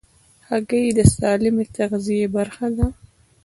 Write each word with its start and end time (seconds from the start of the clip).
هګۍ 0.49 0.85
د 0.97 0.99
سالمې 1.15 1.65
تغذیې 1.75 2.25
برخه 2.35 2.67
ده. 2.77 2.85